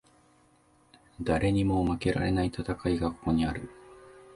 [1.21, 3.69] 誰にも負けられない戦いがここにある